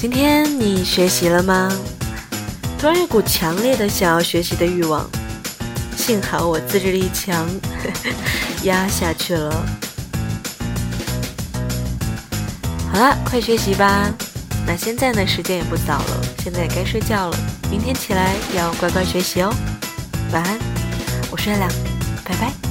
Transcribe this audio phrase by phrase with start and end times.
[0.00, 1.68] 今天你学习了吗？
[2.78, 5.04] 突然一股强烈的想要学习的欲望，
[5.96, 8.10] 幸好我自制力强，呵 呵
[8.62, 9.50] 压下去了。
[12.92, 14.08] 好了，快学习吧。
[14.64, 15.26] 那现在呢？
[15.26, 17.36] 时间也不早了，现在也该睡觉了。
[17.68, 19.52] 明天起来要乖乖学习哦。
[20.30, 20.58] 晚安，
[21.28, 21.68] 我睡了，
[22.24, 22.67] 拜拜。